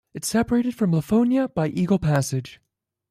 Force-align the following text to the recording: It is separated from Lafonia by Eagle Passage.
It 0.15 0.23
is 0.25 0.29
separated 0.29 0.73
from 0.73 0.89
Lafonia 0.93 1.53
by 1.53 1.67
Eagle 1.67 1.99
Passage. 1.99 2.59